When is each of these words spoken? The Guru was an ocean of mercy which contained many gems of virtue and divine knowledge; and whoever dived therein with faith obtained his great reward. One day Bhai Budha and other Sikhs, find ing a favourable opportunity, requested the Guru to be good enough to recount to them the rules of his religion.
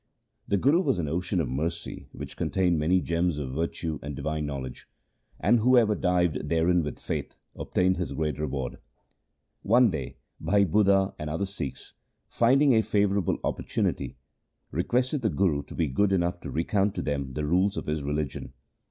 The 0.47 0.57
Guru 0.57 0.81
was 0.81 0.97
an 0.97 1.07
ocean 1.07 1.39
of 1.39 1.47
mercy 1.47 2.07
which 2.11 2.35
contained 2.35 2.79
many 2.79 3.01
gems 3.01 3.37
of 3.37 3.51
virtue 3.53 3.99
and 4.01 4.15
divine 4.15 4.47
knowledge; 4.47 4.89
and 5.39 5.59
whoever 5.59 5.93
dived 5.93 6.49
therein 6.49 6.81
with 6.81 6.97
faith 6.97 7.37
obtained 7.55 7.97
his 7.97 8.13
great 8.13 8.39
reward. 8.39 8.79
One 9.61 9.91
day 9.91 10.17
Bhai 10.39 10.65
Budha 10.65 11.13
and 11.19 11.29
other 11.29 11.45
Sikhs, 11.45 11.93
find 12.27 12.63
ing 12.63 12.73
a 12.73 12.81
favourable 12.81 13.37
opportunity, 13.43 14.17
requested 14.71 15.21
the 15.21 15.29
Guru 15.29 15.61
to 15.61 15.75
be 15.75 15.87
good 15.87 16.11
enough 16.11 16.39
to 16.39 16.49
recount 16.49 16.95
to 16.95 17.03
them 17.03 17.33
the 17.33 17.45
rules 17.45 17.77
of 17.77 17.85
his 17.85 18.01
religion. 18.01 18.53